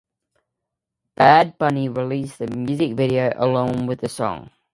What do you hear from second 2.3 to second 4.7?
the music video along with the song.